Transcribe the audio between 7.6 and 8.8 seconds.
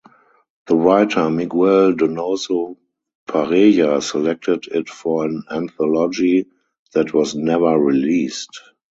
released.